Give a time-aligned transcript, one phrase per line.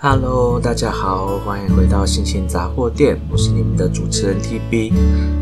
[0.00, 4.92] Hello，大家好，欢迎回到星星杂货店，我是你们的主持人 TB。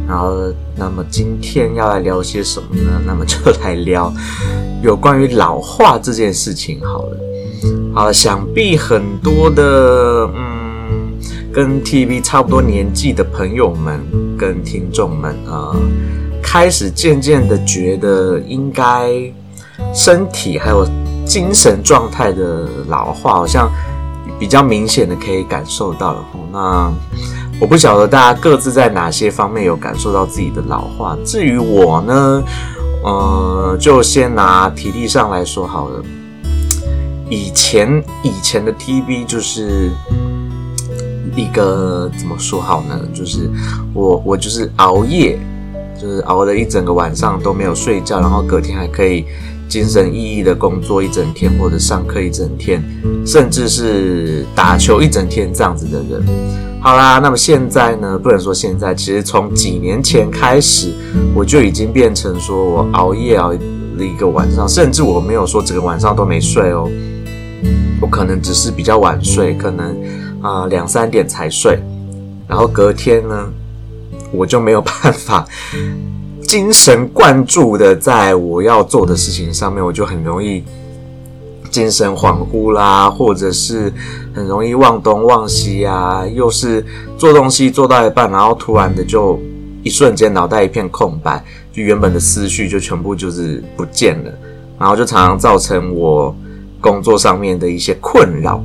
[0.08, 2.98] 然后，那么今天要来聊些什么呢？
[3.04, 4.11] 那么就来聊
[4.82, 7.19] 有关于老化这件事情好了。
[7.95, 11.12] 好了，想必很多的嗯，
[11.52, 14.00] 跟 TB 差不多年纪的朋友们
[14.38, 15.77] 跟听众们啊、
[16.43, 19.12] 开始渐渐的觉得应该
[19.95, 20.88] 身体还有
[21.27, 23.70] 精神状态的老化，好像。
[24.39, 26.92] 比较明显的可以感受到了，那
[27.59, 31.16] 我不晓得大家各自在哪些方面有感受到自己的老化。
[31.24, 32.43] 至于我呢，
[33.02, 36.02] 呃，就先拿体力上来说好了。
[37.30, 39.91] 以前以前的 TB 就是
[41.34, 43.01] 一个怎么说好呢？
[43.15, 43.51] 就是
[43.95, 45.38] 我我就是熬夜，
[46.01, 49.24] 就是熬了一整个晚上都没有睡觉，然后隔天还可以。
[49.69, 52.83] 精神奕奕的工作一整天，或者上课一整天，
[53.27, 56.24] 甚至是打球一整天这样子的人。
[56.80, 58.16] 好啦，那么现在呢？
[58.16, 60.93] 不能说现在，其实从几年前开始，
[61.35, 63.59] 我就已经变成说我熬夜熬了
[63.99, 66.88] 一个晚上，甚至我没有说整个晚上都没睡哦。
[68.00, 69.97] 我可能只是比较晚睡，可能
[70.41, 71.81] 啊、两三点才睡，
[72.47, 73.49] 然后隔天呢，
[74.31, 75.44] 我就没有办法。
[76.47, 80.62] 精神灌注的在我要做的事情上面，我就很容易
[81.71, 83.93] 精神恍惚啦，或者是
[84.33, 86.87] 很容易忘东忘西啊，又是
[87.19, 89.39] 做东西做到一半，然后突然的就
[89.83, 94.31] 一瞬间脑袋一片空白，就原本的思绪就全部就是不见了，
[94.78, 96.34] 然后就常常造成我
[96.81, 98.62] 工作上面的一些困扰。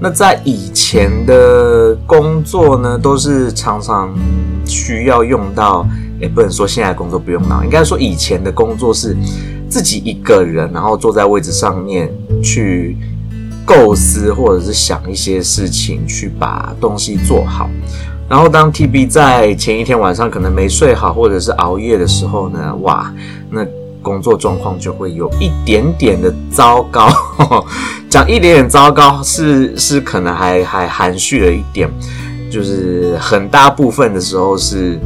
[0.00, 4.14] 那在以前的工作呢，都是常常
[4.64, 5.84] 需要用到。
[6.24, 9.14] 也不能说现在工作不用脑，应该说以前的工作是
[9.68, 12.10] 自己一个人，然后坐在位置上面
[12.42, 12.96] 去
[13.66, 17.68] 构思或者是想一些事情，去把东西做好。
[18.26, 23.12] 然后当 TB 在前一天晚上可能没睡好，或者是熬夜的时候呢，哇，
[23.50, 23.66] 那
[24.00, 27.06] 工作状况就会有一点点的糟糕。
[28.08, 31.86] 讲一点点糟糕是是可能还还含蓄了一点，
[32.50, 34.98] 就是很大部分的时候是。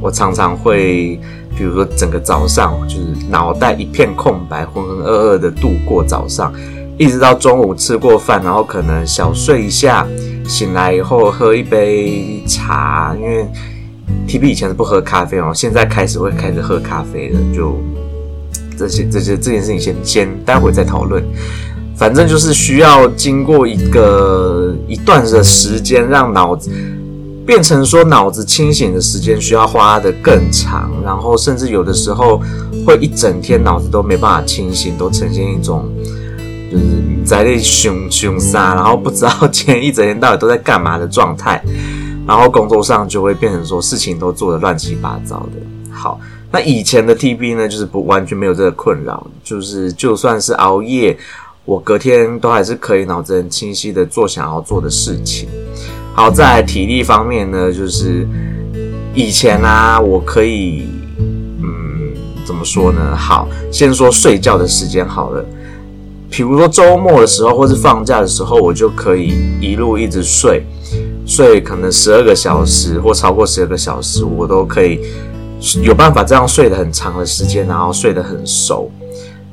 [0.00, 1.20] 我常常会，
[1.56, 6.50] 比如说整个早上就是脑袋一片空白，浑浑噩噩的度过早上，
[6.96, 10.06] 一直到中午吃过饭，然后可能小睡一下，
[10.48, 13.46] 醒来以后喝一杯茶，因为
[14.26, 17.78] TB 以前是不喝咖啡哦，现在开始会开始喝咖啡了，就
[18.78, 21.22] 这些这些这件事情先先待会再讨论，
[21.94, 26.70] 反正就是需要经过一个一段的时间让脑子。
[27.50, 32.40] 变成说脑子清醒的时间需要花得更长，然后甚至有的时候
[32.86, 35.90] 会一整天脑子都没办法清醒，都呈现一种
[36.70, 36.84] 就是
[37.24, 41.60] 在那凶凶杀，然后不知道今天一整天到底都在干嘛的状态，
[42.24, 45.90] 然后工作上就会变成说事情都做得乱七八糟的。
[45.90, 46.20] 好，
[46.52, 51.18] 那以前的 TB 呢，就是不完全没有这个困扰，就是就算是熬夜，
[51.64, 55.48] 我隔天都还是可以脑子很清晰的做想要做的事情。
[56.20, 58.28] 好，在体力方面呢，就是
[59.14, 60.86] 以前啊，我可以，
[61.18, 62.12] 嗯，
[62.44, 63.16] 怎么说呢？
[63.16, 65.42] 好，先说睡觉的时间好了。
[66.28, 69.32] 比如说周末的时候，或是放假的时候，我就可以
[69.62, 70.62] 一路一直睡，
[71.24, 75.00] 睡可能十二个小时或超过十二个小时，我都可以
[75.82, 78.90] 有办法这样睡得很长的时间，然后睡得很熟。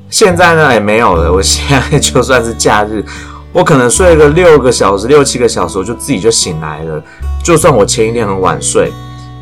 [0.09, 1.31] 现在呢，也没有了。
[1.31, 3.05] 我现在就算是假日。
[3.53, 7.03] 我可能睡个六个小时、六七个小时，我就自己就醒来了。
[7.43, 8.91] 就算我前一天很晚睡，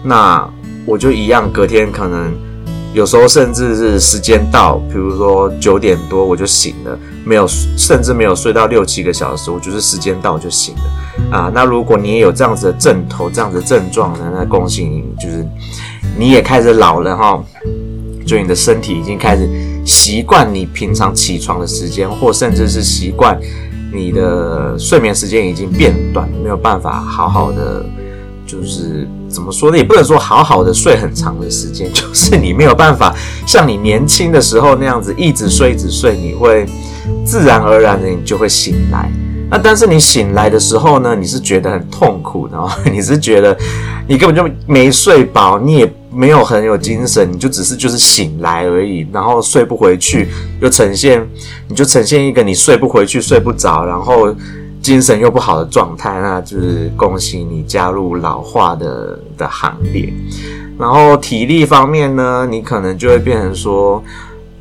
[0.04, 0.48] 那
[0.86, 2.32] 我就一样，隔天可能
[2.94, 11.52] 有时候甚至是时间到，比如说九点多我就醒了，没有甚至没有睡到六七个小时，我就是时间到就醒了啊。
[11.54, 15.46] 那如果你也有这样子的症头、这样子的症状呢，那恭喜你，就是
[16.18, 17.44] 你也开始老了哈，
[18.26, 19.50] 就你的身体已经开始
[19.84, 23.38] 习惯你平常起床的时间，或甚至是习惯。
[23.96, 27.86] 你的睡眠时间已经变短，没有办法好好的，
[28.46, 29.78] 就是怎么说呢？
[29.78, 33.16] 也不能说好好的睡很长的时间， 就是你没有办法
[33.48, 36.66] 像你年轻的时候那样子一直睡一直睡，你会
[37.26, 39.10] 自然而然的你就会醒来。
[39.50, 42.58] 那但是你醒来的时候呢，你是觉得很痛苦的，
[42.92, 43.58] 你是觉得
[44.08, 45.94] 你根本就没睡饱，你也。
[46.16, 50.30] 没有很有精神，你就只是就是醒来而已，然后睡不回去，
[50.62, 51.28] 又呈现，
[51.68, 54.34] 你就呈现一个你睡不回去、睡不着，然后
[54.82, 60.14] 精神又不好的状态，那就是恭喜你加入老化的的行列。
[60.78, 64.04] 然后体力方面呢，你可能就会变成说，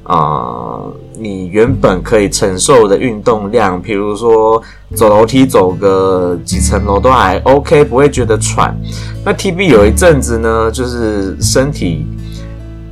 [0.05, 0.83] 啊、
[1.19, 4.63] 你原本可以承受的运动量，比如说
[4.95, 8.77] 走楼梯走个几层楼都还 OK，不会觉得喘。
[9.25, 12.07] 那 TB 有一阵子呢，就是身体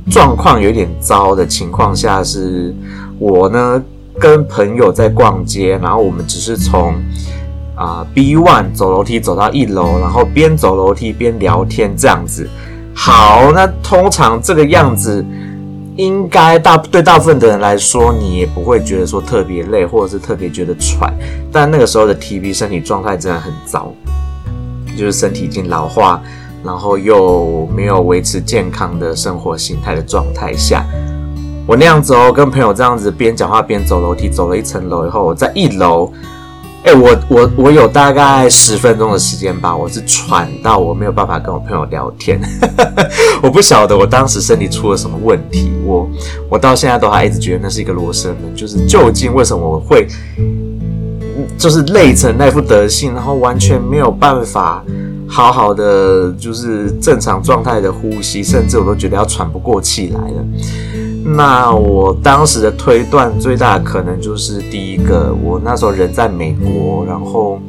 [0.09, 2.73] 状况有点糟的情况下，是
[3.19, 3.79] 我呢
[4.19, 6.95] 跟朋友在逛街，然后我们只是从
[7.75, 12.49] 啊、B one 走楼梯走到一楼，然后边走楼梯边聊天这样子。
[12.95, 15.23] 好，那通常这个样子。
[15.95, 21.13] 应该大对大部分的人来说，你也不会觉得说特别累，或者是特别觉得喘。
[21.51, 23.93] 但那个时候的 TB 身体状态真的很糟，
[24.97, 26.21] 就是身体已经老化，
[26.63, 30.83] 然后又没有维持健康的生活形态的状态下，
[31.67, 36.11] 我那样子哦，跟朋友这样子边讲话边走楼梯，走了一层楼以后，我在一楼。
[36.83, 42.39] 哎、我我我有大概十分钟的时间吧，我是喘到我没有办法跟我朋友聊天，
[43.41, 46.09] 我不晓得我当时身体出了什么问题，我
[46.49, 50.05] 我到现在都还一直觉得那是一个罗生门，就是究竟为什么我会
[51.57, 54.83] 就是累成那副德性，然后完全没有办法
[55.25, 60.45] 好好的就是正常状态的呼吸，甚至我都觉得要喘不过气来了。
[61.25, 67.61] 那我当时的推断最大的可能就是第一个，我那时候人在美国，然后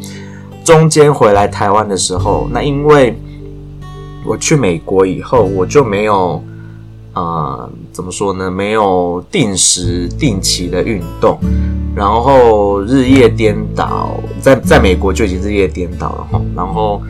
[0.65, 3.17] 中间回来台湾的时候，那因为
[4.27, 6.43] 我去美国以后，我就没有
[7.13, 11.39] 呃怎么说呢，没有定时定期的运动，
[11.95, 17.01] 然后日夜颠倒，在在美国就已经日夜颠倒了哈，然后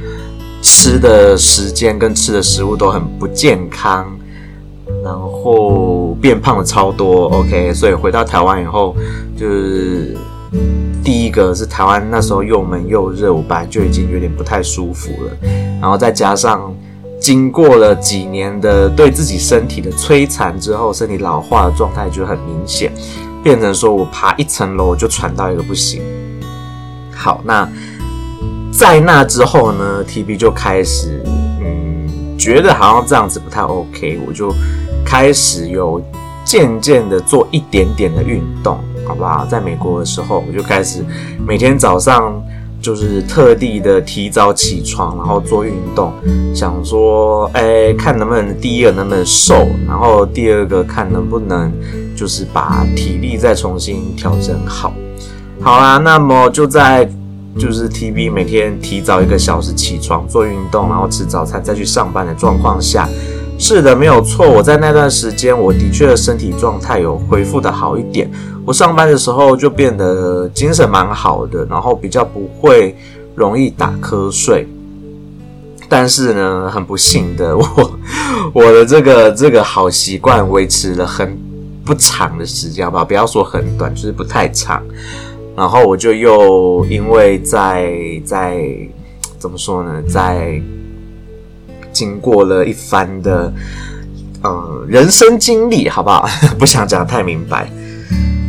[0.61, 4.07] 吃的时间跟吃的食物都很不健康。
[5.05, 8.97] 然后变胖了超多，OK，所以回到台湾以后，
[9.37, 10.17] 就是
[11.05, 15.49] 第一个是台湾那时候又闷又热，我本来就已经有点不太舒服了，
[15.79, 16.75] 然后再加上
[17.21, 22.91] 经过了几年的对自己身体的摧残之后，身体老化的状态就很明显，
[23.43, 26.01] 变成说我爬一层楼就喘到一个不行。
[27.15, 27.69] 好，那
[28.73, 31.23] 在那之后呢，TB 就开始
[31.61, 34.51] 嗯觉得好像这样子不太 OK，我就。
[35.05, 36.03] 开始有
[36.45, 39.47] 渐渐的做一点点的运动，好不好？
[39.47, 41.05] 在美国的时候，我就开始
[41.47, 42.43] 每天早上
[42.83, 46.13] 就是特地的提早起床，然后做运动，
[46.55, 51.73] 想说，哎，看能不能第一个能不能瘦，然后第二个看能不能
[52.15, 54.93] 就是把体力再重新调整好。
[55.63, 57.09] 好啦，那么就在
[57.59, 63.09] 就是 TB 每天提早一个小时起床做运动，然后吃早餐再去上班的状况下。
[63.57, 64.49] 是的，没有错。
[64.49, 68.31] 我在那段时间，我的确身体状态有恢复的好一点。
[68.67, 72.95] 我上班的时候就变得精神蛮好的，然后比较不会
[73.35, 74.67] 容易打瞌睡。
[75.89, 77.65] 但是呢，很不幸的，我
[78.53, 81.39] 我的这个这个好习惯维持了很
[81.85, 84.83] 不长的时间吧，不要说很短，就是不太长。
[85.57, 88.67] 然后我就又因为在在
[89.39, 90.61] 怎么说呢，在。
[91.95, 93.51] 经过了一番的，
[94.43, 96.29] 嗯，人生经历，好不好？
[96.59, 97.71] 不想讲太明白，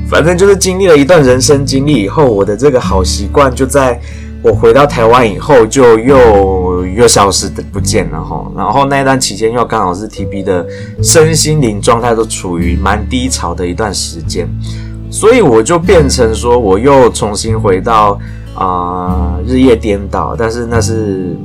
[0.09, 4.01] 反正就是经历了一段人生经历以后，我的这个好习惯就在
[4.41, 8.45] 我回到台湾以后就又又消失的不见了哈。
[8.57, 10.65] 然后那一段期间又刚好是 TB 的
[11.01, 14.47] 身心灵状态都处于蛮低潮的一段时间，
[15.09, 18.19] 所以我就变成说我又重新回到
[18.53, 21.35] 啊、日夜颠倒，但是那是。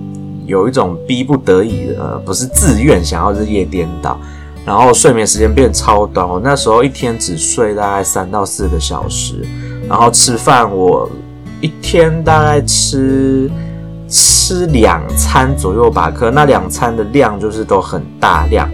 [0.51, 4.19] 有一种逼不得已的，呃，不是自愿想要日夜颠倒，
[4.67, 6.29] 然后睡眠时间变超短。
[6.29, 9.47] 我那时候一天只睡大概三到四个小时，
[9.89, 11.09] 然后吃饭我
[11.61, 13.49] 一天大概吃
[14.09, 18.69] 吃两餐左右吧，可那两餐的量就是都很大量，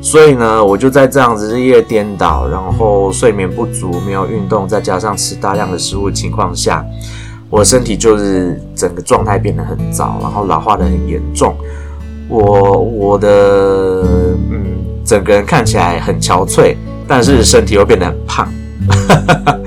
[0.00, 6.82] 所以呢，我就在这样子日夜颠倒，然后睡眠不足，没有运动，再加上吃大量的食物的情况下。
[7.50, 11.54] 我身体就是整个状态变得很糟，然后老化得很严重。
[12.28, 13.28] 我我的
[14.50, 14.62] 嗯，
[15.04, 16.76] 整个人看起来很憔悴，
[17.08, 18.48] 但是身体又变得很胖。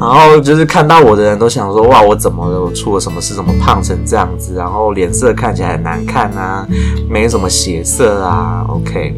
[0.00, 2.60] 然后就是看到我的人都想说：哇，我怎么了？
[2.60, 3.36] 我出了什么事？
[3.36, 4.56] 怎么胖成这样子？
[4.56, 6.66] 然后脸色看起来很难看啊，
[7.08, 8.66] 没什么血色啊。
[8.68, 9.14] OK，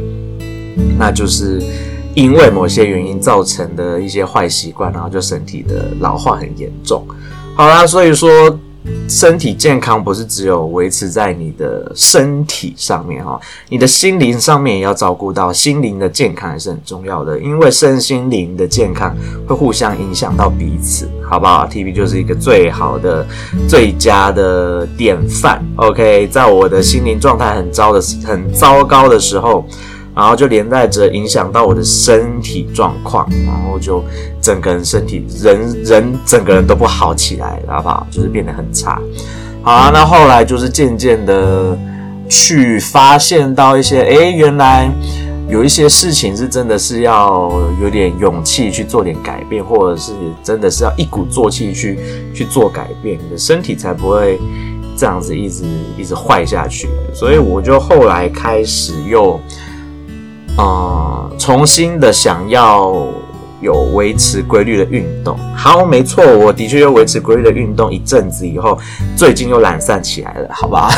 [0.98, 1.58] 那就是
[2.14, 7.02] 因为某些原因造成的一些坏习惯，然后就身体的老化很严重。
[7.56, 8.58] 好啦，所以说
[9.08, 23.24] 身体健康不是只有维持在你的身体上面哈，你的心灵上面也要照顾到，心灵的健康也是很重要的，因为身心灵的健康会互相影响到彼此，好不好？TB 就是一个最好的、
[23.68, 25.64] 最佳的典范。
[25.76, 29.64] OK，在我的心灵状态很糟的、很糟糕的时候，
[30.14, 34.04] 然后就连带着影响到我的身体状况，然后就
[34.40, 38.06] 整个人身体人人整个人都不好起来，好不好？
[38.10, 39.00] 就是变得很差。
[39.62, 41.76] 好啊，那后来就是渐渐的
[42.28, 44.90] 去发现到一些，诶，原来
[45.48, 47.50] 有一些事情是真的是要
[47.82, 51.98] 有点勇气去做点改变，或者是真的是要一鼓作气去
[52.34, 54.38] 去做改变，你的身体才不会
[54.96, 55.64] 这样子一直
[55.98, 56.88] 一直坏下去。
[57.14, 59.40] 所以我就后来开始又，
[60.56, 63.06] 呃，重新的想要。
[63.60, 68.78] 有维持规律的运动，好，没错，我的确又维持规律的运动一阵子以后，
[69.16, 70.90] 最近又懒散起来了，好吧？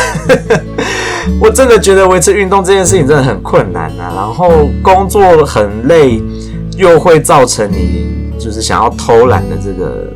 [1.40, 6.20] 我真的觉得维持运动这件事情真的很困难啊，然后工作很累，
[6.76, 8.04] 又会造成你
[8.36, 10.12] 就是想要偷懒的这个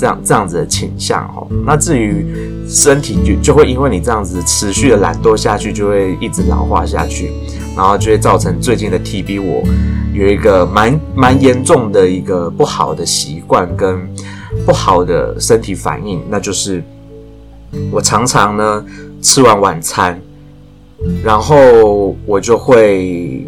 [0.00, 1.46] 这样这样子的倾向哦。
[1.66, 2.24] 那至于
[2.66, 7.30] 身体就就会因为你这样子持续的懒惰下去，就会一直老化下去。
[7.76, 9.62] 然后就会造成最近的 TB，我
[10.12, 13.96] 有一个蛮蛮严重的一个不好的习惯跟
[14.66, 16.82] 不好的身体反应，那就是
[17.92, 18.84] 我常常呢
[19.22, 20.20] 吃完晚餐，
[21.22, 23.46] 然后我就会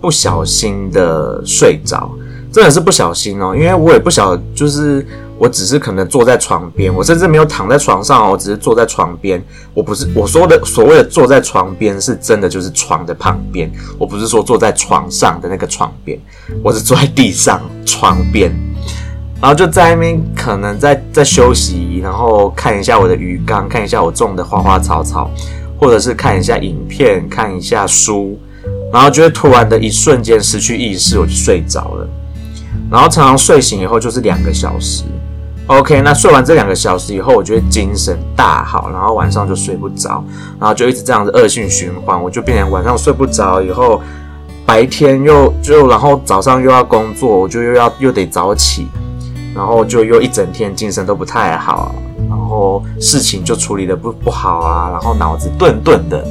[0.00, 2.08] 不小心的睡着，
[2.52, 5.04] 真的是不小心哦，因为我也不晓得就是。
[5.36, 9.42] 我只是可能坐在床边，我甚至没有躺在床上哦，我只是坐在床边。
[9.74, 13.70] 我不是我说的所谓的坐在床边，是真的就是床的旁边。
[13.98, 16.18] 我不是说坐在床上的那个床边，
[16.62, 18.54] 我是坐在地上床边，
[19.40, 25.28] 然后就在那边可能在在休息，然后看一下我的鱼缸，看一下我种的花花草草，
[25.80, 28.38] 或者是看一下影片，看一下书，
[28.92, 32.08] 然后就会突然的一瞬间失去意识，我就睡着了。
[32.88, 35.02] 然后常常睡醒以后就是两个小时。
[35.66, 40.22] OK，那睡完这两个小时以后，我觉得精神大好，然后晚上就睡不着，
[40.60, 43.98] 然后就一直这样子恶性循环，我就变成晚上睡不着，以后
[44.66, 48.88] 白天又就然后早上又要工作，我就又要又得早起，
[49.54, 51.94] 然后就又一整天精神都不太好，
[52.28, 56.22] 然后事情就处理的不不好啊，然后脑子顿顿的。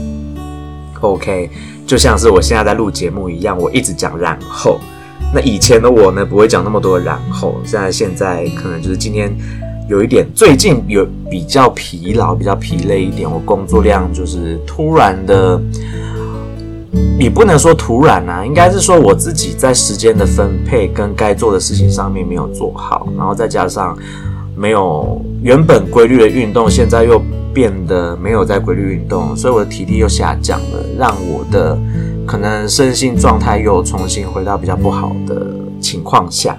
[1.01, 1.49] OK，
[1.87, 4.79] 就像是我现在在录节目一样，我一直讲然后。
[5.33, 9.35] 那以前的我呢，不会讲那么多然后，现在现在可能就是今天
[9.89, 15.59] 有一点，最近有比较疲劳，比较疲累一点，我工作量就是突然的，
[17.19, 23.97] 也不能说突然啊，应该是说我自己在时间的分配跟该做的事情上面没有做好，然后再加上
[24.55, 27.19] 没有原本规律的运动，现在又
[27.51, 31.75] 变得没有在规律运动，所以我的体力又下降了，让我的。
[32.33, 36.57] 可能身心状态又重新回到比较不好的情况下，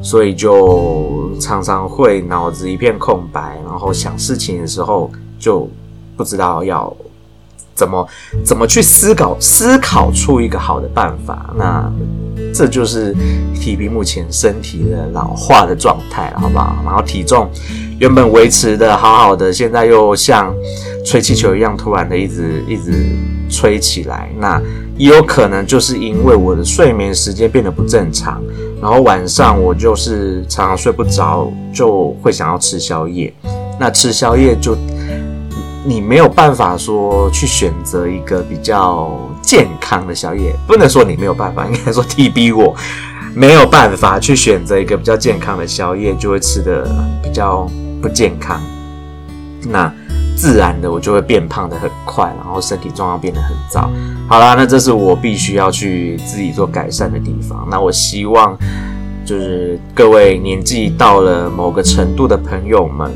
[0.00, 5.68] 所以就常常会脑子一片空白，然后想事情的时候就
[6.16, 6.90] 不知道要
[7.74, 8.08] 怎么
[8.42, 11.54] 怎么去思考，思考出一个好的办法。
[11.54, 11.92] 那
[12.54, 13.14] 这就是
[13.54, 16.74] TB 目前身体的老化的状态，好不好？
[16.86, 17.50] 然后体重
[18.00, 20.54] 原本维持的好好的，现在又像
[21.04, 23.04] 吹气球一样，突然的一直一直。
[23.48, 24.60] 吹起来，那
[24.96, 28.42] 也有可能就是因为我的睡眠时间变得不正常，
[28.80, 33.32] 然后晚上我就是常常睡不着，就会想要吃宵夜。
[33.78, 34.74] 那吃宵夜就
[35.84, 42.74] 你没有办法说去选择一个比较健康的宵夜，不能说你没有办法，应该说 TB 我
[43.34, 46.88] 没有办法去选择一个比较健康的宵夜，就会吃的
[47.22, 47.68] 比较
[48.00, 48.60] 不健康。
[49.68, 49.92] 那。
[50.36, 53.90] 自然的，我就会变胖得很快，然后身体状况变得很糟。
[54.28, 57.66] 好啦，那这是我必须要去自己做改善的地方。
[57.70, 58.56] 那我希望，
[59.24, 63.10] 就是各位年纪到了某个程度的朋友们，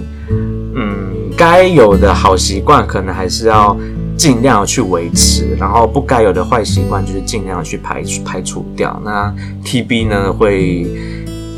[0.75, 3.77] 嗯，该有的好习惯可能还是要
[4.17, 8.99] 尽量去维持，然后不该有的坏习惯就是尽量去排排除掉。
[9.05, 9.33] 那
[9.65, 10.87] TB 呢会。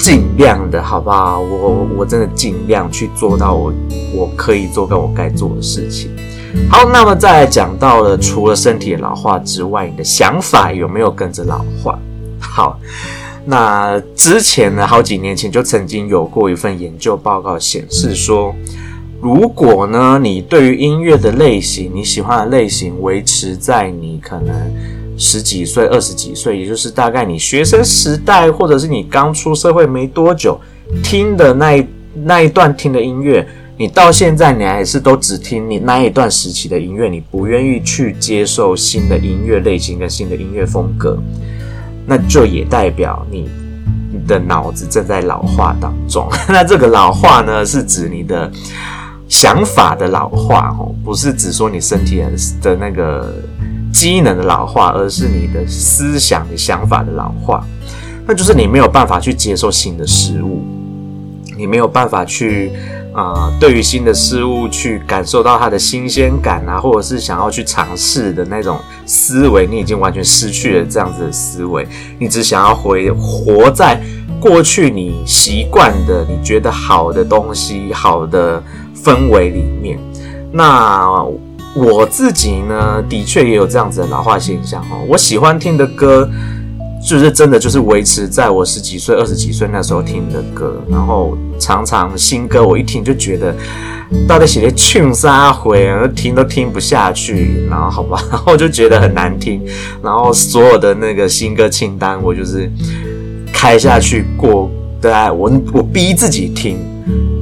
[0.03, 1.39] 尽量的好不好？
[1.39, 3.73] 我我真的尽量去做到我
[4.13, 6.11] 我可以做跟我该做的事情。
[6.69, 11.97] 好，那么再来讲到了，除了身体的老化之外，你的想法有没有跟着老化？
[12.41, 12.81] 好，
[13.45, 18.53] 那之前呢，好几年前就曾经有过一份研究报告显示说，
[19.21, 24.53] 如果呢，你对于音乐的类型，你喜欢的类型维持在你可能。
[25.19, 30.59] 十几岁、二十几岁，也就是大概你学生时代，或者是你刚出社会没多久
[31.03, 31.87] 听的那一
[32.25, 41.17] 那一段听的音乐，你到现在你还是都只听你那一段时期的音乐，你不愿意去接受新的音乐类型跟新的音乐风格，
[42.07, 43.49] 那就也代表你
[44.13, 46.29] 你的脑子正在老化当中。
[46.49, 48.51] 那这个老化呢，是指你的
[49.29, 52.31] 想法的老化哦，不是指说你身体的
[52.63, 53.33] 的那个。
[53.93, 57.65] 机能的老化，而是你的思想的想法的老化。
[58.27, 60.65] 那就是你没有办法去接受新的事物，
[61.57, 62.71] 你没有办法去
[63.13, 71.87] 啊、呃，对于新的事物去感受到它的新鲜感啊，或者是想要去尝试的那种思维，你已经完全失去了这样子的思维，
[72.19, 74.01] 你只想要回活在
[74.41, 78.63] 过去你习惯的、你觉得好的东西、好的
[79.05, 79.99] 氛围里面。
[80.53, 81.25] 那
[81.75, 85.05] 我自己呢，的确也有这样子的老化现象哦。
[85.09, 86.29] 我喜欢听的歌。
[87.05, 93.53] 就是真的，就是维持在我十几岁、二十几岁那时候听的歌，然后常常新歌我一听就觉得，
[94.29, 99.61] 到底写的唱啥回啊，听都听不下去，然后好吧， 然后就觉得很难听，
[100.01, 102.71] 然后所有的那个新歌清单我就是
[103.53, 106.79] 开下去过，对，我我逼自己听，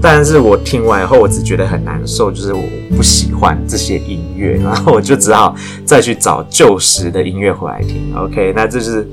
[0.03, 2.63] 但是我听完以后我只觉得很难受，就是我
[2.97, 5.55] 不喜欢这些音乐， 然后我就只好
[5.85, 8.15] 再去找旧时的音乐回来听。
[8.17, 9.09] OK，那这是。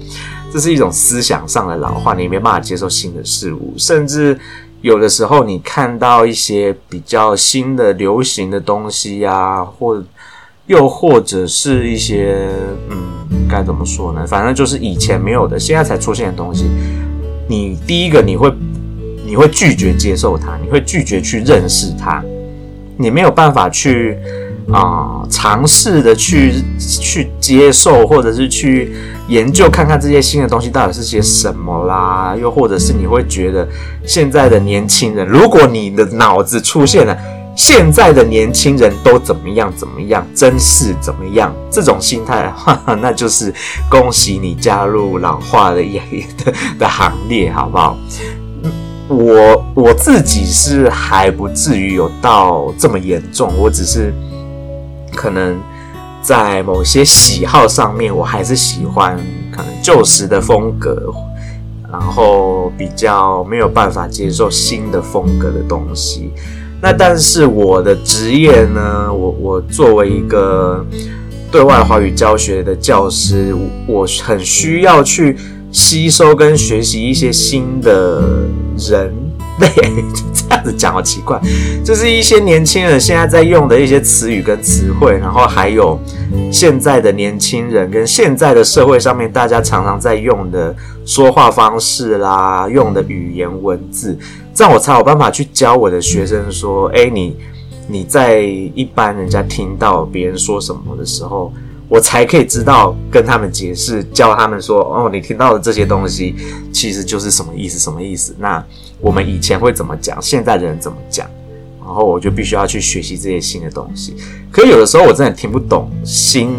[0.50, 4.40] 这是一种思想上的老化，你没办法接受新的事物，甚至
[4.80, 10.02] 有的时候你看到一些比较新的流行的东西呀，或
[10.68, 12.48] 又或者是一些
[12.90, 12.98] 嗯，
[13.50, 14.26] 该怎么说呢？
[14.26, 16.64] 反正就是以前没有的，现在才出现的东西，
[17.50, 18.50] 你第一个你会
[19.28, 22.24] 你会拒绝接受它，你会拒绝去认识它，
[22.98, 24.18] 你没有办法去
[24.72, 28.96] 啊尝试的去去接受，或者是去。
[29.28, 33.68] 研究看看这些新的东西到底是些什么啦，又或者是你会觉得
[34.06, 37.14] 现在的年轻人，如果你的脑子出现了
[37.54, 43.54] 现在的年轻人都怎么样怎么样，真是怎么样这种心态，哈哈，那就是
[43.90, 47.98] 恭喜你加入老化的的 的行列，好不好？
[49.08, 54.14] 我我自己是还不至于有到这么严重，我只是
[55.16, 55.58] 可能。
[56.20, 59.18] 在某些喜好上面，我还是喜欢
[59.50, 61.14] 可能旧时的风格，
[61.90, 66.34] 然后比较没有办法接受新的风格的东西。
[66.82, 70.86] 那但是我的职业呢，我我作为一个
[71.50, 73.56] 对外华语教学的教师，
[73.88, 75.38] 我很需要去
[75.78, 78.20] 吸收跟学习一些新的
[78.90, 79.14] 人。
[79.60, 79.70] 对，
[80.34, 81.40] 这样子讲好奇怪，
[81.84, 86.00] 就是一些年轻人现在在用的一些词语跟词汇，然后还有
[86.52, 94.16] 现在的年轻人跟现在的社会上面大家常常在用的说话方式啦，用的语言文字，
[94.54, 97.36] 这样我才有办法去教我的学生说，诶，你
[97.88, 101.52] 你在一般人家听到别人说什么的时候。
[101.90, 106.36] 我才可以知道跟他们解释，教他们说哦，你听到的这些东西
[106.74, 108.36] 其实就是什么意思，什么意思？
[108.40, 108.64] 那
[109.00, 110.22] 我们以前会怎么讲？
[110.22, 111.26] 现在的人怎么讲？
[111.80, 114.14] 然后我就必须要去学习这些新的东西。
[114.52, 116.50] 可有的时候我真的听不懂新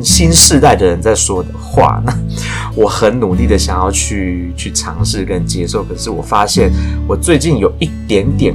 [0.00, 2.16] 新世代的人在说的话，那
[2.76, 6.70] 我很努力的想要去去尝试跟接受，可是我发现
[7.08, 8.54] 我最近有一点点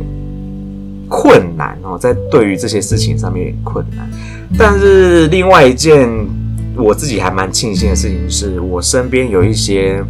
[1.11, 4.09] 困难哦，在对于这些事情上面有点困难。
[4.57, 6.09] 但是另外一件
[6.77, 10.01] 我自己还蛮庆幸的事情是，我身边有一些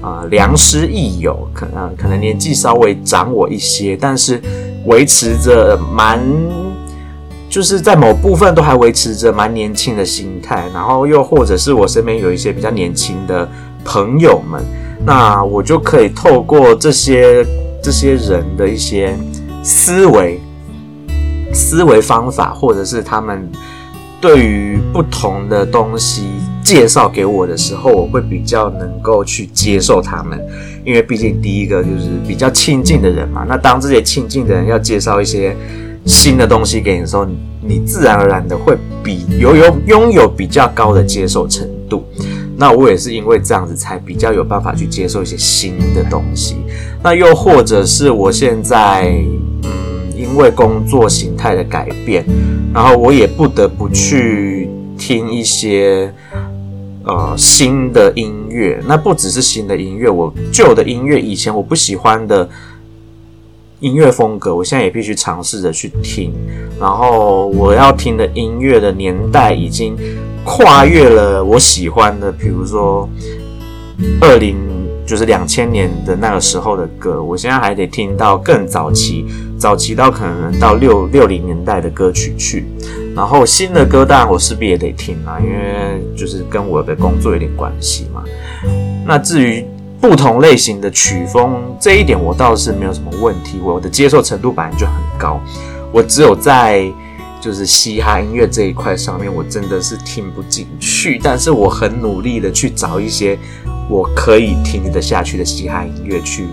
[0.00, 4.40] 啊、良师益友，可能可能年纪稍微长我一些，但是
[4.86, 6.18] 维持着蛮
[7.50, 13.46] 就是在某部分都还维持着蛮年轻的心态，然后又或者是我身边有一些比较年轻的
[13.84, 14.62] 朋友们，
[15.04, 17.44] 那我就可以透过这些
[17.82, 19.14] 这些人的一些
[19.62, 20.40] 思维、
[21.52, 23.48] 思维方法，或者是他们。
[24.20, 26.26] 对于不同的东西
[26.64, 30.36] 介绍给我的时候，我会比较能够去接受他们，
[30.84, 33.46] 因为毕竟第一个就是比较亲近的人嘛。
[33.48, 35.56] 那当这些亲近的人要介绍一些
[36.04, 37.24] 新的东西给你的时候，
[37.62, 42.04] 你自然而然的会比有有拥有比较高的接受程度。
[42.56, 46.56] 那我也是因为这样子才比较有办法去接受一些新的东西。
[47.04, 49.14] 那又或者是我现在。
[50.16, 52.24] 因为工作形态的改变，
[52.74, 54.68] 然后我也不得不去
[54.98, 56.12] 听一些
[57.04, 58.82] 呃新的音乐。
[58.86, 62.48] 那不只是新的音乐，我旧的音乐，以前我不喜欢的
[63.80, 66.32] 音乐风格，我现在也必须尝试着去听。
[66.80, 69.96] 然后我要听的音乐的年代已经
[70.44, 73.08] 跨越了我喜欢的，比如说
[74.20, 74.56] 二零。
[75.08, 79.24] 就是两千年的那个时候的歌，我现在还得听到更早期，
[79.58, 82.64] 早期到可能到六六零年代的歌曲去。
[83.14, 88.22] 然后新的歌当然我势必也得听啦，因为就是跟我的工作有点关系嘛。
[89.04, 89.64] 那至于
[90.00, 95.40] 不同类型的曲风，这一点我倒是没有什么问题，我的接受程度本来就很高。
[95.90, 96.88] 我只有在
[97.40, 101.18] 就是嘻哈音乐这一块上面，我真的是听不进去。
[101.20, 103.36] 但是我很努力的去找一些
[103.88, 106.46] 我可以听得下去的嘻哈音乐，去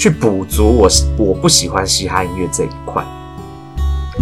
[0.00, 3.04] 去补足我我不喜欢嘻哈音乐这一块。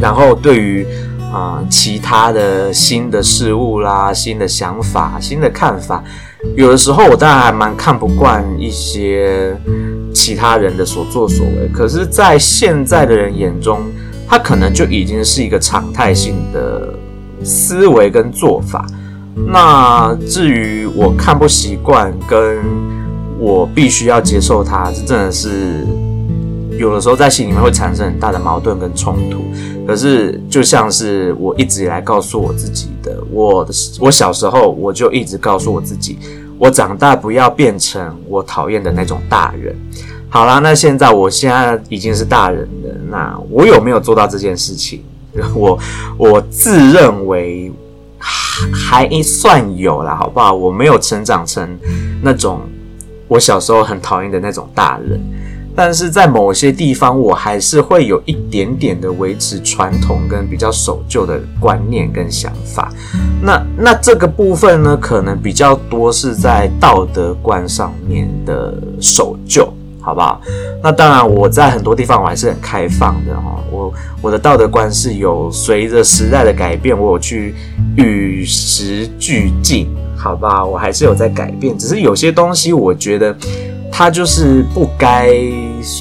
[0.01, 0.85] 然后对于
[1.31, 6.03] 啊、其他的新的事物啦、新的想法、新的看法，
[6.57, 9.55] 有的时候我当然还蛮看不惯一些
[10.15, 11.69] 其他人的所作所为。
[11.71, 13.79] 可是，在现在的人眼中，
[14.27, 16.95] 他可能就已经是一个常态性的
[17.45, 18.87] 思维跟做法。
[19.47, 22.65] 那至于我看不习惯，跟
[23.39, 25.87] 我必须要接受它，这真的是
[26.79, 29.45] 有的时候在心里面会产生很大的矛盾跟冲突。
[29.87, 36.19] 可是就像是我一直以来告诉我自己的，我的我小时候我就一直告诉我自己，
[36.59, 39.75] 我长大不要变成我讨厌的那种大人。
[40.29, 45.03] 好啦，那现在我现在已经是大人了，那我有没有做到这件事情？
[45.55, 45.79] 我
[46.19, 47.73] 我自认为
[48.75, 50.53] 还算有啦，好不好？
[50.53, 51.67] 我没有成长成
[52.21, 52.61] 那种
[53.29, 55.21] 我小时候很讨厌的那种大人，
[55.77, 62.93] 但是在某些地方，我还是会有一点点的维持传统跟比较守旧的观念跟想法。
[63.41, 69.73] 那那这个部分呢，可能比较多是在道德观上面的守旧。
[70.01, 70.41] 好不好？
[70.83, 73.59] 那当然，我在很多地方我还是很开放的哈。
[73.71, 77.55] 我我的道德观是有随着时代的改变，我有去
[77.97, 80.65] 与时俱进，好吧？
[80.65, 83.37] 我还是有在改变，只是有些东西我觉得
[83.93, 85.35] 它就是不该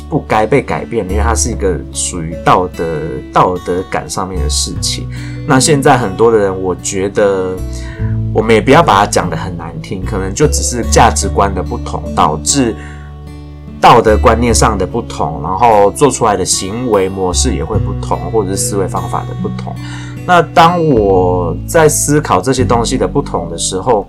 [0.10, 2.86] 不该被改变，因为它是一个属于道德
[3.34, 5.08] 道德感上面的事情。
[5.48, 7.56] 那现在很多的人，我觉得
[8.34, 12.76] 我们也不要把它讲得很难听，可能就只是价值观的不同导致。
[13.80, 19.74] 道德观念上的不同，然后做出来的行为模式也会不同，或者是思维方法的不同。
[20.26, 24.06] 那当我在思考这些东西的不同的时候，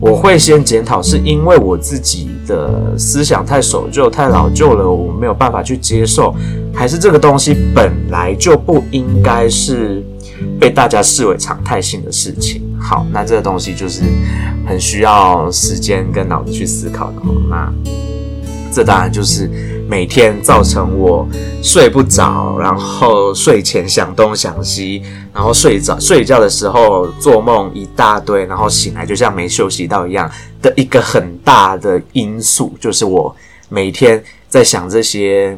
[0.00, 6.32] 我会先检讨，是因为我自己的思想太守旧、太老旧了，我没有办法去接受，
[6.72, 10.04] 还是这个东西本来就不应该是
[10.60, 12.62] 被大家视为常态性的事情？
[12.80, 14.02] 好，那这个东西就是
[14.68, 17.16] 很需要时间跟脑子去思考的。
[17.48, 17.72] 那。
[18.72, 19.48] 这当然就是
[19.88, 21.26] 每天造成我
[21.62, 25.02] 睡不着，然后睡前想东想西，
[25.34, 30.30] 然后睡着睡觉的时候做梦一大堆，然后醒来就像没休息到一样
[30.62, 33.34] 的一个很大的因素，就是我
[33.68, 35.56] 每天在想这些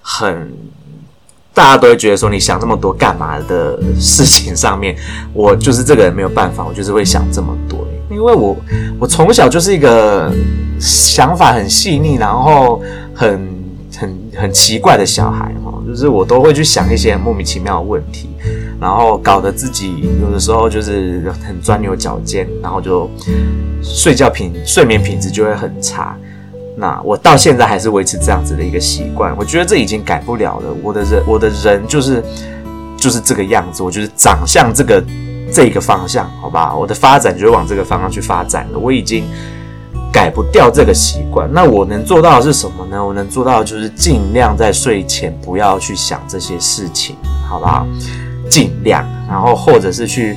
[0.00, 0.52] 很
[1.54, 4.96] 大家都会觉得说你想这么多干嘛的事情上面，
[5.32, 8.56] 我就是这个人没有办法，我就是会想这么多，因为我
[9.00, 10.32] 我从小就是一个。
[10.80, 12.80] 想法很细腻，然后
[13.12, 13.48] 很
[13.98, 18.28] 很很奇怪的小孩哈，就是我都会去想一些莫名其妙的问题，
[18.80, 23.10] 然后搞得自己有的时候就是很钻牛角尖，然后就
[23.82, 26.16] 睡觉品睡眠品质就会很差。
[26.76, 30.66] 那我到现在还是维持这样子的一个习惯，我觉得这已经改不了了。
[30.80, 32.22] 我的人我的人就是
[32.96, 35.02] 就是这个样子，我就是长相这个
[35.52, 38.78] 这个方向，好吧，我的发展就是往这个方向去发展了。
[38.78, 39.24] 我已经。
[40.10, 43.04] 改不掉这个习惯，那我能做到的是什么呢？
[43.04, 47.14] 我能做到的就是尽量在睡前不要去想这些事情，
[47.46, 47.86] 好不好？
[48.48, 50.34] 尽量，然后或者是去，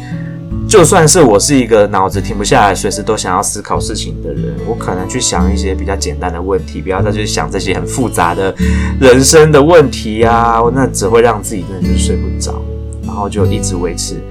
[0.68, 8.54] 就算是我是一个脑子停不下来，随时都想要思考事情的人，我可能去想一些比较简单的问题，不要再去想这些很复杂的
[9.00, 12.62] 人生的问题啊，那只会让自己真的就睡不着，
[13.08, 14.22] 然后就一直维持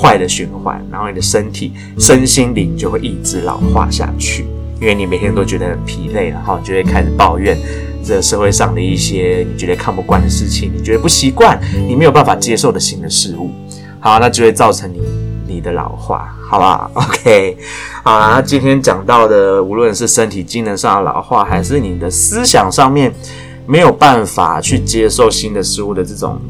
[0.00, 4.46] 坏的循环，然后你的身体、身心灵就会一直老化下去。
[4.80, 7.54] 因为你每天都觉得很疲累，然后就会开始抱怨
[8.02, 13.50] 这社会上的一些你觉得看不惯的事情，你觉得不习惯，你没有办法接受的新的事物，
[14.00, 15.02] 好，那就会造成你
[15.46, 16.90] 你的老化，好吧？
[16.96, 17.58] OK，
[18.02, 23.12] 好，那今天讲到的，无论是身体机能上的老化，还是你的思想上面
[23.66, 26.40] 没有办法去接受新的事物的这种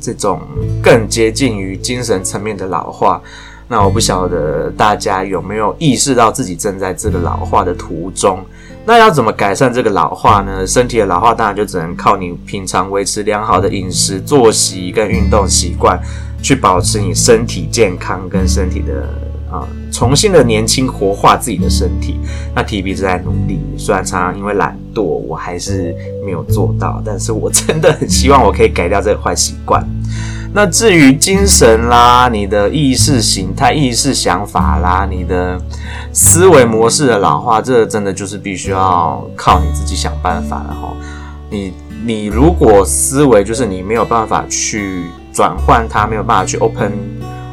[0.00, 0.40] 这种
[0.82, 3.20] 更接近于精神层面的老化。
[3.68, 8.44] 那我不晓得大家有没有意识到自己正在这个老化的途中？
[8.84, 10.66] 那要怎么改善这个老化呢？
[10.66, 16.00] 身体的老化当然就只能靠你平常维持良好的饮食、作息跟运动习惯，
[16.42, 19.06] 去保持你身体健康跟身体的
[19.52, 19.68] 啊、
[20.00, 22.18] 重新的年轻活化自己的身体。
[22.54, 29.86] 那 TB 正在努力，虽然常常因为懒惰，我还是没有做到，但是我真的很希望我可以改掉这个坏习惯。
[30.54, 35.60] 那至于精神啦，你的意识形态、意识想法啦，你的
[36.14, 40.96] 思维模式的老化，这真的就是必须要靠你自己想办法了哈。
[41.50, 41.74] 你
[42.06, 46.90] 你如果思维就是你没有办法去转换它，没有办法去 open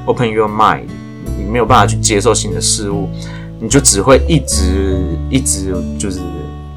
[0.06, 0.86] open your mind，
[1.38, 3.08] 你没有办法去接受新的事物，
[3.60, 4.98] 你就只会一直
[5.30, 6.20] 一直就是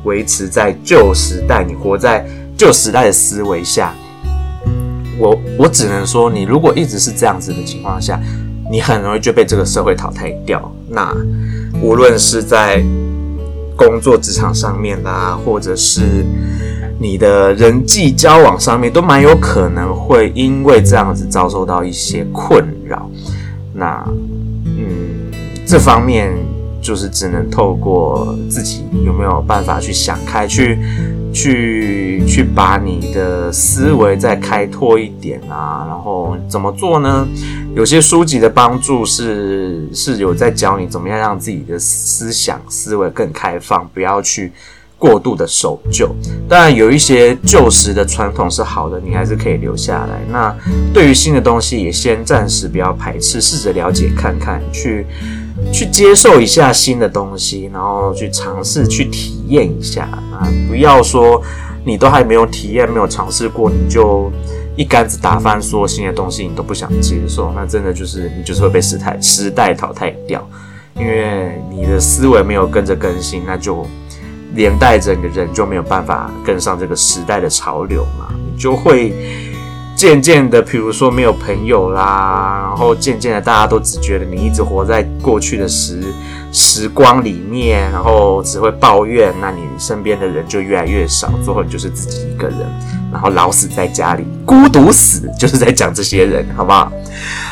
[0.05, 3.94] 维持在旧时代，你活在旧时代的思维下。
[5.18, 8.18] 我我只能说，你如果一直是这样子的情况下，
[8.70, 10.73] 你很容易就被这个社会淘汰掉。
[10.88, 11.14] 那
[11.83, 12.83] 无论是在
[13.77, 16.25] 工作职场上面啦，或者是
[16.99, 23.11] 你的人际交往上面，都蛮有可能会因为这样子遭受到一些困扰。
[23.75, 24.03] 那，
[25.70, 26.37] 这方面
[26.83, 30.76] 就是只能透过自己有没有办法去想开去。
[31.33, 37.24] 去去把你的思维再开拓一点啊，然后怎么做呢？
[37.72, 44.50] 有些书籍的帮助是是有在教你怎么样让自己的思想思维更开放，不要去
[44.98, 46.12] 过度的守旧。
[46.48, 50.20] 当然，有一些旧时的传统是好的，你还是可以留下来。
[50.33, 50.52] 那
[50.92, 55.06] 对于新的东西，也先暂时不要排斥，试着了解看看，去。
[55.73, 60.49] 去接受一下新的东西，然后去尝试去体验一下啊！
[60.68, 61.40] 不要说
[61.85, 64.31] 你都还没有体验、没有尝试过，你就
[64.77, 70.46] 一竿子打翻，说新的东西你都不想接受，那真的就是你就是会被时代时代淘汰掉，
[70.96, 73.87] 因为你的思维没有跟着更新，那就
[74.55, 79.14] 连带着你人就没有办法跟上这个时代的潮流嘛，你就会。
[80.01, 86.01] 渐渐的，比如说没有朋友啦，然后渐渐的，大家都只觉得你一直活在过去的时
[86.51, 92.61] 时光里面，然后只会抱怨，那你身边的人就越来越少，最后你就是自己一个人，
[93.13, 96.91] 然后老死在家里，孤独死，就是在讲这些人，好不好？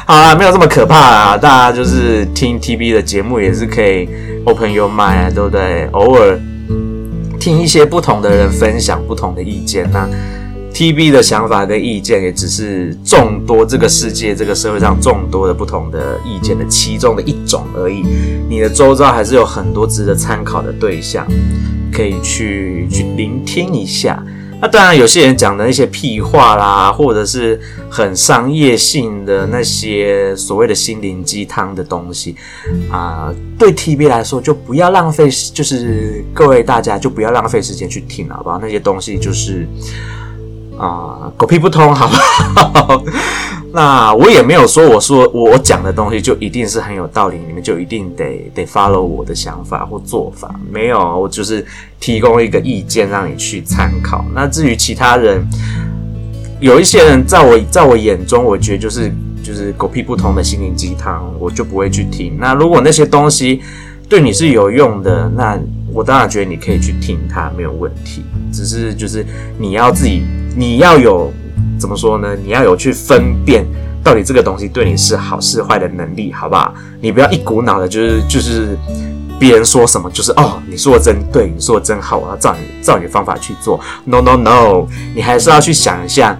[0.06, 4.08] 好啦，没有这么可怕啊，大家就是听 TB 的节目也是可以
[4.46, 5.86] open your mind，对不对？
[5.92, 6.40] 偶尔
[7.38, 10.08] 听一些不同的人分享不同的意见，那。
[10.72, 18.04] TB 的想法跟意见也只是众多这个世界、这个社会上众多的不同的意见的其中的一种而已。
[18.48, 21.26] 你的周遭还是有很多值得参考的对象，
[21.92, 24.22] 可以去去聆听一下。
[24.60, 32.36] 那当然，有些人讲的那些屁话啦，或者是很商业性的那些所谓的心灵鸡汤的东西
[32.90, 38.58] 啊、对 TB 来说就不要浪费，就是各位大家就不要浪费时间去听，好不好？
[38.60, 39.66] 那些东西就是。
[40.78, 43.02] 啊、狗屁不通，好不好？
[43.70, 50.54] 那我也没有说，我说我讲的东西就一定是很有道理，你们就一定得得 follow 我的想法或做法。
[50.70, 51.64] 没有，我就是
[52.00, 54.24] 提供一个意见让你去参考。
[54.34, 55.46] 那至于其他人，
[56.60, 59.12] 有一些人在我在我眼中，我觉得就是
[59.42, 62.38] 就是狗屁不通的心灵鸡汤，我就不会去听。
[62.40, 63.60] 那如果那些东西
[64.08, 65.58] 对你是有用的，那
[65.92, 68.24] 我当然觉得你可以去听它，没有问题。
[68.50, 69.26] 只是就是
[69.58, 70.22] 你要自己。
[70.58, 71.32] 你要有
[71.78, 72.34] 怎么说呢？
[72.34, 73.64] 你要有去分辨
[74.02, 76.74] 到底这个东西对你是好是坏的能力，好不好？
[77.00, 78.76] 你不要一股脑的，就是就是
[79.38, 83.78] 别人说什么就是哦，你说的真对，你说的真好，我要照你照你的方法去做。
[84.04, 86.36] No no no，你还是要去想一下，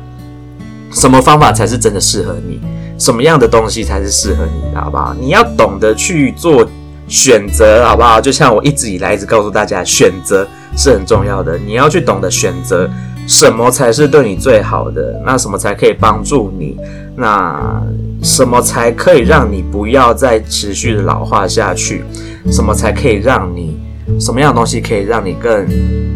[0.90, 2.60] 什么方法才是真的适合你，
[2.98, 5.14] 什么样的东西才是适合你的，好不好？
[5.14, 6.68] 你要懂得去做
[7.06, 8.20] 选择，好不好？
[8.20, 10.44] 就像我一直以来一直告诉大家，选择
[10.76, 12.90] 是很重要的，你要去懂得选择。
[13.28, 15.20] 什么才是对你最好的？
[15.22, 16.78] 那什么才可以帮助你？
[17.14, 17.78] 那
[18.22, 22.02] 什么才可以让你不要再持续的老化下去？
[22.50, 23.76] 什么才可以让你？
[24.18, 25.68] 什么样的东西可以让你更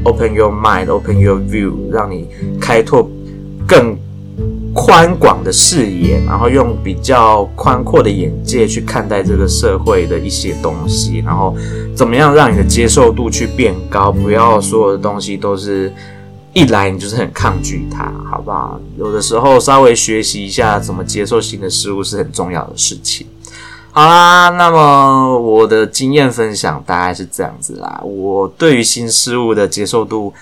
[0.05, 2.27] open your mind, open your view，让你
[2.59, 3.07] 开拓
[3.69, 3.95] 更
[4.73, 11.55] 宽广的视野，然后用比较宽阔的眼界去看待这个社会的一些东西，然后
[11.95, 14.11] 怎么样让你的接受度去变高？
[14.11, 15.93] 不要所有的东西都是。
[16.55, 18.79] 一来你就是很抗拒它，好不好？
[18.99, 23.27] 有的时候稍微学习一下怎么接受新的事物是很重要的事情。
[23.91, 28.01] 好啦，那么我的经验分享大概是这样子啦。
[28.03, 30.33] 我对于新事物的接受度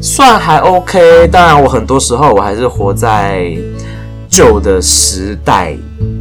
[0.00, 3.56] 算还 OK，当然我很多时候我还是活在
[4.28, 5.76] 旧的时代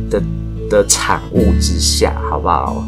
[0.09, 0.21] 的
[0.69, 2.85] 的产物之下，好不好？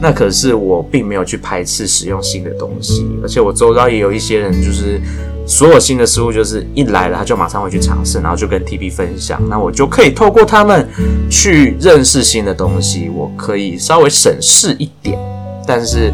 [0.00, 5.00] 那可是我并没有去排斥使用新的东西，而且我周遭也有一些人就是。
[5.46, 10.88] 所有新的事物就是一来了，他就马上会去尝试，然后就跟 TB 分享，那我就可以透过他们
[11.28, 15.18] 去认识新的东西，我可以稍微审视一点，
[15.66, 16.12] 但是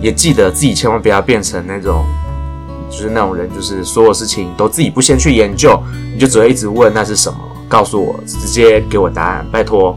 [0.00, 2.06] 也记得自己千万不要变成那种，
[2.88, 5.78] 就是那种人，就是所有事情都自己不先去研究，
[6.14, 9.94] 你就只会一直问那是什么，告诉我，直接给我答案，拜托。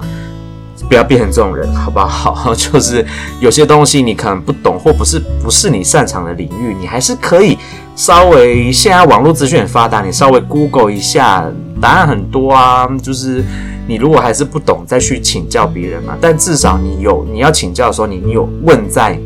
[0.88, 2.54] 不要变成这种人，好不好？
[2.56, 3.06] 就是
[3.39, 7.58] 有些东西你可能不懂，或不是不是你擅长的领域，你还是可以
[7.95, 11.45] 稍微现在网络资讯很发达，你稍微 Google 一下，
[11.82, 13.43] 答案很多啊，就是
[13.88, 16.15] 你如果还是不懂，再去请教别人嘛。
[16.21, 19.19] 但至少你有你要请教的时候，你你有问在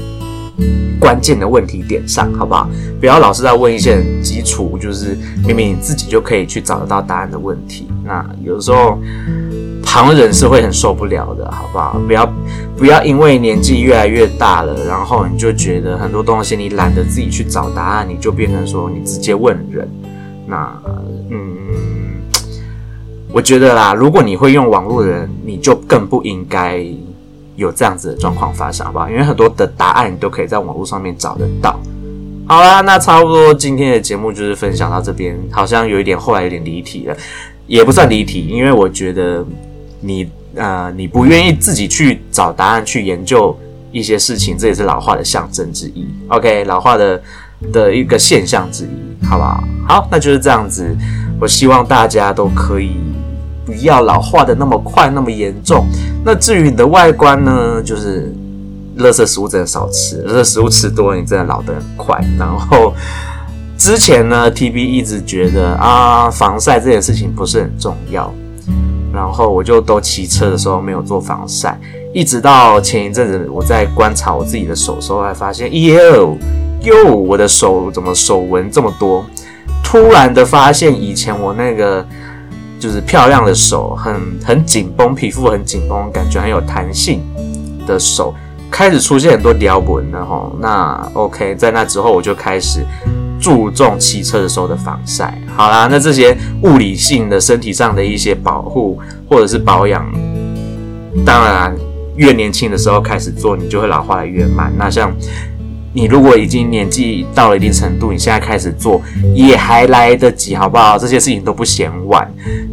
[0.99, 2.69] 关键的问题点上，好不好？
[2.99, 7.87] 不要老是在问一些基础，就是明明你自己就可以去找得到答案的问题。
[8.03, 8.99] 那有的时候
[9.83, 11.99] 旁人是会很受不了的，好不好？
[12.07, 12.33] 不要
[12.77, 19.89] 不要因为年纪越来越大了，然后你就觉得很多东西你懒得自己去找答案，你就变成说你直接问人。
[20.47, 20.73] 那
[21.29, 21.57] 嗯，
[23.31, 26.85] 我觉得啦，如果你会用网络的人，你就更不应该
[27.55, 29.09] 有这样子的状况发生，好不好？
[29.09, 31.79] 因为很多的答案你都可以在网络上面找得到。
[32.47, 37.15] 好啦，那差不多今天的节目就是分享到这边，好像有一点后来有点离题了，
[37.67, 39.45] 也不算离题，因为我觉得
[40.01, 43.57] 你呃你不愿意自己去找答案去研究
[43.91, 46.07] 一些事情，这也是老化的象征之一。
[46.27, 47.21] OK，老化的
[47.71, 49.63] 的一个现象之一，好不好？
[49.87, 50.95] 好，那就是这样子。
[51.39, 52.97] 我希望大家都可以
[53.65, 55.87] 不要老化的那么快，那么严重。
[56.23, 58.31] 那至于你的外观呢，就是
[58.97, 62.23] 垃圾食物真的少吃，垃圾食物吃多了，你真的老得很快。
[62.37, 62.93] 然后
[63.75, 68.31] 之前呢，TB 一直觉得啊，防晒这件事情不是很重要，
[69.13, 71.79] 然后我就都骑车的时候没有做防晒，
[72.13, 76.37] 一直到前一阵子我在观察我自己的手的时候，才发现，哟
[76.81, 79.23] 哟，我的手怎么手纹这么多？
[79.83, 82.05] 突然的发现，以前我那个
[82.79, 87.21] 就是漂亮的手，很很紧绷，皮肤很紧绷，感觉很有弹性
[87.85, 88.33] 的手，
[88.71, 90.51] 开始出现很多条纹了哈。
[90.59, 92.85] 那 OK，在那之后我就开始
[93.41, 95.37] 注重骑车的时候的防晒。
[95.57, 100.05] 好啦，那这些物理性的身体上的一些保护或者是保养，
[101.25, 101.75] 当然
[102.15, 104.71] 越年轻的时候开始做，你就会老化的越慢。
[104.77, 105.11] 那像。
[105.93, 109.01] 你如果已经年纪到了一定程度，你现在开始做
[109.35, 110.97] 也还来得及，好不好？
[110.97, 112.25] 这些事情都不嫌晚。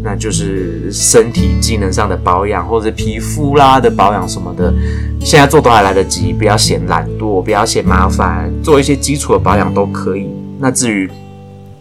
[0.05, 4.73] 那就是身体机能上的保养，或者皮肤啦的保养什么的，
[5.19, 6.33] 现在做都还来得及。
[6.33, 10.29] 不要嫌懒惰，不要嫌麻烦，做一些基础的保养都可以。
[10.59, 11.11] 那至于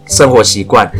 [0.06, 0.90] 生活习惯，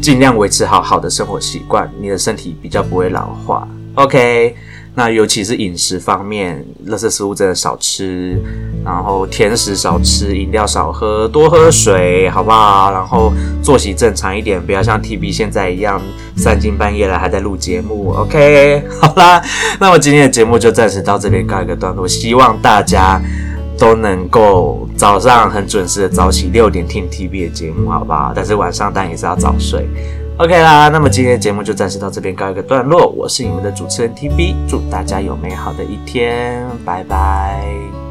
[0.00, 3.66] 尽量维持好好的生活习惯，你的身体比较不会老化。
[3.94, 4.54] OK。
[4.94, 8.36] 那尤其是饮食方面，垃圾食物真的少吃，
[8.84, 12.90] 然后甜食少吃，饮料少喝，多喝水，好不好？
[12.90, 16.02] 然后作息正常一点，不要像 TB 现在一样
[16.36, 18.10] 三更半夜了还在录节目。
[18.10, 19.40] OK， 好啦，
[19.78, 23.22] 那么今天的节目就暂时到这边告一个段落，希望大家
[23.78, 28.32] 都能够早上很准时的早起六点听 TV 的节目，好不好？
[28.34, 29.86] 但是晚上当然也是要早睡。
[30.38, 33.06] OK 啦，那么今天的节目就暂时到这边告一个段落。
[33.16, 38.07] 我是你们的主持人 TV，祝大家有美好的一天，拜拜。